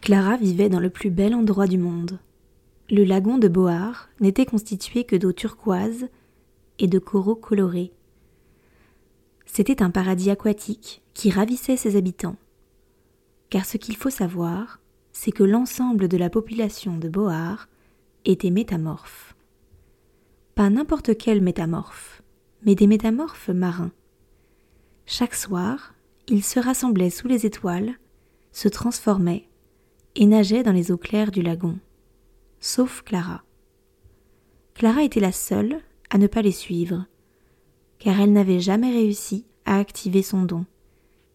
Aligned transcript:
Clara 0.00 0.38
vivait 0.38 0.70
dans 0.70 0.80
le 0.80 0.88
plus 0.88 1.10
bel 1.10 1.34
endroit 1.34 1.66
du 1.66 1.76
monde. 1.76 2.18
Le 2.90 3.04
lagon 3.04 3.36
de 3.36 3.48
Boar 3.48 4.08
n'était 4.18 4.46
constitué 4.46 5.04
que 5.04 5.14
d'eau 5.14 5.32
turquoise 5.32 6.08
et 6.78 6.86
de 6.86 6.98
coraux 6.98 7.36
colorés. 7.36 7.92
C'était 9.44 9.82
un 9.82 9.90
paradis 9.90 10.30
aquatique 10.30 11.02
qui 11.12 11.30
ravissait 11.30 11.76
ses 11.76 11.96
habitants. 11.96 12.36
Car 13.50 13.66
ce 13.66 13.76
qu'il 13.76 13.96
faut 13.96 14.10
savoir, 14.10 14.80
c'est 15.12 15.32
que 15.32 15.44
l'ensemble 15.44 16.08
de 16.08 16.16
la 16.16 16.30
population 16.30 16.96
de 16.96 17.08
Boar 17.08 17.68
était 18.24 18.50
métamorphe. 18.50 19.36
Pas 20.54 20.70
n'importe 20.70 21.16
quel 21.18 21.42
métamorphe, 21.42 22.22
mais 22.64 22.74
des 22.74 22.86
métamorphes 22.86 23.50
marins. 23.50 23.92
Chaque 25.04 25.34
soir, 25.34 25.94
ils 26.28 26.44
se 26.44 26.58
rassemblaient 26.58 27.10
sous 27.10 27.28
les 27.28 27.44
étoiles, 27.44 27.94
se 28.52 28.68
transformaient 28.68 29.49
et 30.16 30.26
nageaient 30.26 30.62
dans 30.62 30.72
les 30.72 30.90
eaux 30.90 30.96
claires 30.96 31.30
du 31.30 31.42
lagon, 31.42 31.78
sauf 32.58 33.02
Clara. 33.02 33.42
Clara 34.74 35.02
était 35.02 35.20
la 35.20 35.32
seule 35.32 35.80
à 36.10 36.18
ne 36.18 36.26
pas 36.26 36.42
les 36.42 36.52
suivre, 36.52 37.06
car 37.98 38.20
elle 38.20 38.32
n'avait 38.32 38.60
jamais 38.60 38.92
réussi 38.92 39.46
à 39.64 39.78
activer 39.78 40.22
son 40.22 40.42
don. 40.42 40.64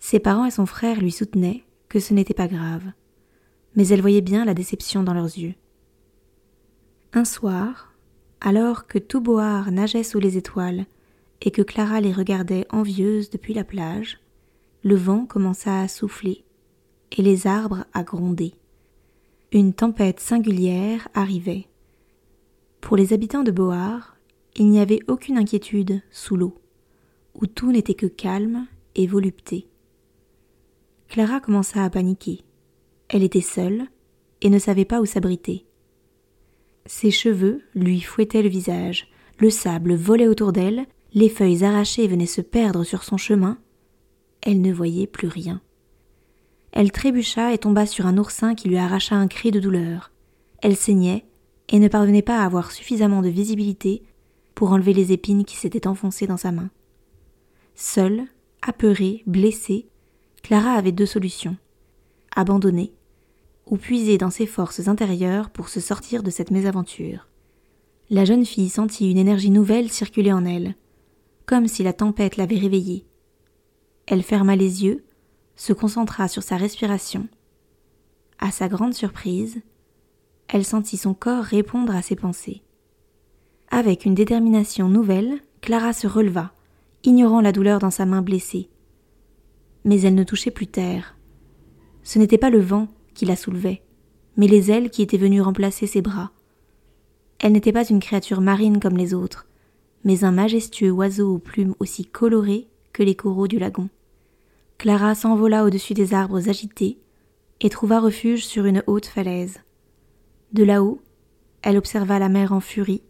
Ses 0.00 0.20
parents 0.20 0.44
et 0.44 0.50
son 0.50 0.66
frère 0.66 1.00
lui 1.00 1.12
soutenaient 1.12 1.64
que 1.88 2.00
ce 2.00 2.14
n'était 2.14 2.34
pas 2.34 2.48
grave, 2.48 2.84
mais 3.74 3.88
elle 3.88 4.00
voyait 4.00 4.20
bien 4.20 4.44
la 4.44 4.54
déception 4.54 5.02
dans 5.02 5.14
leurs 5.14 5.38
yeux. 5.38 5.54
Un 7.12 7.24
soir, 7.24 7.94
alors 8.40 8.86
que 8.86 8.98
tout 8.98 9.20
Boar 9.20 9.70
nageait 9.70 10.02
sous 10.02 10.18
les 10.18 10.36
étoiles 10.36 10.84
et 11.40 11.50
que 11.50 11.62
Clara 11.62 12.00
les 12.00 12.12
regardait 12.12 12.66
envieuse 12.70 13.30
depuis 13.30 13.54
la 13.54 13.64
plage, 13.64 14.20
le 14.82 14.96
vent 14.96 15.26
commença 15.26 15.80
à 15.80 15.88
souffler 15.88 16.44
et 17.12 17.22
les 17.22 17.46
arbres 17.46 17.84
à 17.92 18.02
gronder. 18.02 18.54
Une 19.52 19.72
tempête 19.72 20.20
singulière 20.20 21.08
arrivait. 21.14 21.66
Pour 22.80 22.96
les 22.96 23.12
habitants 23.12 23.42
de 23.42 23.50
Boar, 23.50 24.16
il 24.56 24.68
n'y 24.68 24.80
avait 24.80 25.00
aucune 25.08 25.38
inquiétude 25.38 26.02
sous 26.10 26.36
l'eau, 26.36 26.54
où 27.34 27.46
tout 27.46 27.72
n'était 27.72 27.94
que 27.94 28.06
calme 28.06 28.66
et 28.94 29.06
volupté. 29.06 29.68
Clara 31.08 31.40
commença 31.40 31.84
à 31.84 31.90
paniquer. 31.90 32.42
Elle 33.08 33.22
était 33.22 33.40
seule 33.40 33.86
et 34.42 34.50
ne 34.50 34.58
savait 34.58 34.84
pas 34.84 35.00
où 35.00 35.06
s'abriter. 35.06 35.64
Ses 36.86 37.10
cheveux 37.10 37.62
lui 37.74 38.00
fouettaient 38.00 38.42
le 38.42 38.48
visage, 38.48 39.10
le 39.38 39.50
sable 39.50 39.94
volait 39.94 40.28
autour 40.28 40.52
d'elle, 40.52 40.86
les 41.14 41.28
feuilles 41.28 41.64
arrachées 41.64 42.06
venaient 42.06 42.26
se 42.26 42.40
perdre 42.40 42.84
sur 42.84 43.04
son 43.04 43.16
chemin. 43.16 43.58
Elle 44.42 44.60
ne 44.60 44.72
voyait 44.72 45.06
plus 45.06 45.28
rien. 45.28 45.60
Elle 46.72 46.92
trébucha 46.92 47.52
et 47.52 47.58
tomba 47.58 47.86
sur 47.86 48.06
un 48.06 48.18
oursin 48.18 48.54
qui 48.54 48.68
lui 48.68 48.76
arracha 48.76 49.16
un 49.16 49.28
cri 49.28 49.50
de 49.50 49.60
douleur. 49.60 50.10
Elle 50.60 50.76
saignait 50.76 51.24
et 51.68 51.78
ne 51.78 51.88
parvenait 51.88 52.22
pas 52.22 52.40
à 52.40 52.44
avoir 52.44 52.72
suffisamment 52.72 53.22
de 53.22 53.28
visibilité 53.28 54.02
pour 54.54 54.72
enlever 54.72 54.92
les 54.92 55.12
épines 55.12 55.44
qui 55.44 55.56
s'étaient 55.56 55.86
enfoncées 55.86 56.26
dans 56.26 56.36
sa 56.36 56.52
main. 56.52 56.70
Seule, 57.74 58.24
apeurée, 58.60 59.22
blessée, 59.26 59.86
Clara 60.42 60.72
avait 60.72 60.92
deux 60.92 61.06
solutions 61.06 61.56
abandonner 62.38 62.92
ou 63.66 63.76
puiser 63.76 64.16
dans 64.16 64.30
ses 64.30 64.46
forces 64.46 64.86
intérieures 64.86 65.50
pour 65.50 65.68
se 65.68 65.80
sortir 65.80 66.22
de 66.22 66.30
cette 66.30 66.50
mésaventure. 66.50 67.26
La 68.10 68.24
jeune 68.24 68.46
fille 68.46 68.68
sentit 68.68 69.10
une 69.10 69.18
énergie 69.18 69.50
nouvelle 69.50 69.90
circuler 69.90 70.32
en 70.32 70.44
elle, 70.44 70.74
comme 71.46 71.66
si 71.66 71.82
la 71.82 71.92
tempête 71.92 72.36
l'avait 72.36 72.58
réveillée. 72.58 73.04
Elle 74.06 74.22
ferma 74.22 74.56
les 74.56 74.84
yeux 74.84 75.04
se 75.58 75.72
concentra 75.72 76.28
sur 76.28 76.42
sa 76.42 76.56
respiration. 76.56 77.28
À 78.38 78.50
sa 78.50 78.68
grande 78.68 78.94
surprise, 78.94 79.60
elle 80.46 80.64
sentit 80.64 80.96
son 80.96 81.12
corps 81.12 81.44
répondre 81.44 81.94
à 81.94 82.00
ses 82.00 82.16
pensées. 82.16 82.62
Avec 83.70 84.06
une 84.06 84.14
détermination 84.14 84.88
nouvelle, 84.88 85.40
Clara 85.60 85.92
se 85.92 86.06
releva, 86.06 86.52
ignorant 87.02 87.40
la 87.40 87.52
douleur 87.52 87.80
dans 87.80 87.90
sa 87.90 88.06
main 88.06 88.22
blessée. 88.22 88.70
Mais 89.84 90.00
elle 90.00 90.14
ne 90.14 90.24
touchait 90.24 90.52
plus 90.52 90.68
terre. 90.68 91.16
Ce 92.04 92.18
n'était 92.18 92.38
pas 92.38 92.50
le 92.50 92.60
vent 92.60 92.86
qui 93.12 93.26
la 93.26 93.36
soulevait, 93.36 93.82
mais 94.36 94.46
les 94.46 94.70
ailes 94.70 94.90
qui 94.90 95.02
étaient 95.02 95.18
venues 95.18 95.42
remplacer 95.42 95.88
ses 95.88 96.02
bras. 96.02 96.30
Elle 97.40 97.52
n'était 97.52 97.72
pas 97.72 97.84
une 97.84 98.00
créature 98.00 98.40
marine 98.40 98.78
comme 98.78 98.96
les 98.96 99.12
autres, 99.12 99.46
mais 100.04 100.22
un 100.22 100.32
majestueux 100.32 100.92
oiseau 100.92 101.34
aux 101.34 101.38
plumes 101.38 101.74
aussi 101.80 102.06
colorées 102.06 102.68
que 102.92 103.02
les 103.02 103.16
coraux 103.16 103.48
du 103.48 103.58
lagon. 103.58 103.88
Clara 104.78 105.16
s'envola 105.16 105.64
au-dessus 105.64 105.94
des 105.94 106.14
arbres 106.14 106.48
agités 106.48 106.98
et 107.60 107.68
trouva 107.68 107.98
refuge 107.98 108.46
sur 108.46 108.64
une 108.64 108.84
haute 108.86 109.06
falaise. 109.06 109.58
De 110.52 110.62
là-haut, 110.62 111.02
elle 111.62 111.76
observa 111.76 112.20
la 112.20 112.28
mer 112.28 112.52
en 112.52 112.60
furie, 112.60 113.02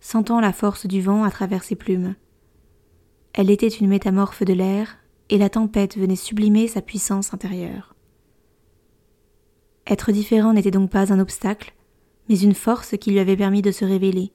sentant 0.00 0.40
la 0.40 0.52
force 0.52 0.86
du 0.86 1.00
vent 1.00 1.22
à 1.22 1.30
travers 1.30 1.62
ses 1.62 1.76
plumes. 1.76 2.16
Elle 3.34 3.50
était 3.50 3.68
une 3.68 3.88
métamorphe 3.88 4.42
de 4.42 4.52
l'air, 4.52 4.98
et 5.28 5.38
la 5.38 5.48
tempête 5.48 5.96
venait 5.96 6.16
sublimer 6.16 6.66
sa 6.66 6.82
puissance 6.82 7.32
intérieure. 7.32 7.94
Être 9.86 10.10
différent 10.10 10.52
n'était 10.52 10.72
donc 10.72 10.90
pas 10.90 11.12
un 11.12 11.20
obstacle, 11.20 11.72
mais 12.28 12.40
une 12.40 12.54
force 12.54 12.96
qui 12.98 13.12
lui 13.12 13.20
avait 13.20 13.36
permis 13.36 13.62
de 13.62 13.70
se 13.70 13.84
révéler. 13.84 14.32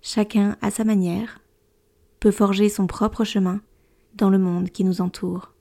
Chacun, 0.00 0.56
à 0.62 0.70
sa 0.70 0.84
manière, 0.84 1.40
peut 2.18 2.30
forger 2.30 2.70
son 2.70 2.86
propre 2.86 3.24
chemin 3.24 3.60
dans 4.14 4.30
le 4.30 4.38
monde 4.38 4.70
qui 4.70 4.84
nous 4.84 5.02
entoure. 5.02 5.51